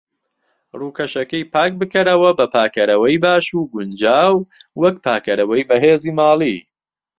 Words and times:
ڕوکەشەکەی 0.79 1.49
پاک 1.53 1.71
بکەرەوە 1.79 2.29
بە 2.37 2.45
پاکەرەوەی 2.53 3.17
باش 3.25 3.45
و 3.57 3.69
گونجاو، 3.73 4.35
وەک 4.81 4.95
پاکەرەوەی 5.05 5.67
بەهێزی 5.69 6.15
ماڵی. 6.19 6.57